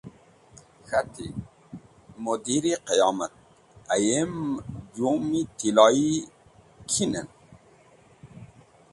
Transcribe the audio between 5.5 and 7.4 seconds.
tiloyi kinen?”